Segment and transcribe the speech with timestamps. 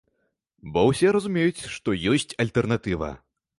[0.77, 3.15] Бо ўсе разумеюць, што ёсць альтэрнатыва.